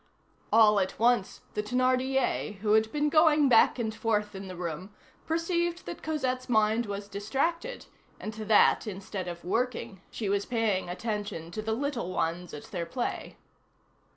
[0.51, 4.91] All at once, the Thénardier, who had been going back and forth in the room,
[5.27, 7.85] perceived that Cosette's mind was distracted,
[8.19, 12.87] and that, instead of working, she was paying attention to the little ones at their
[12.87, 13.37] play.